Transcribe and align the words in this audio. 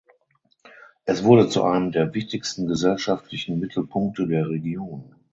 Es 1.05 1.23
wurde 1.23 1.47
zu 1.47 1.63
einem 1.63 1.91
der 1.91 2.15
wichtigsten 2.15 2.65
gesellschaftlichen 2.65 3.59
Mittelpunkte 3.59 4.25
der 4.25 4.49
Region. 4.49 5.13